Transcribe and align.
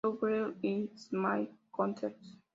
To 0.03 0.17
Whom 0.19 0.55
It 0.63 0.89
May 1.11 1.47
Concern. 1.75 2.15